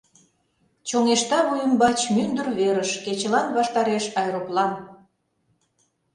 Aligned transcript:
Чоҥешта 0.87 1.39
вуй 1.47 1.59
ӱмбач 1.65 1.99
мӱндыр 2.15 2.47
верыш 2.59 2.91
Кечылан 3.03 3.47
ваштареш 3.57 4.05
аэроплан. 4.19 4.71